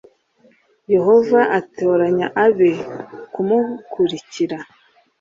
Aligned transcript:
Yehova 0.93 1.39
azatoranya 1.57 2.27
abe 2.45 2.71
kumukurikira 3.33 4.57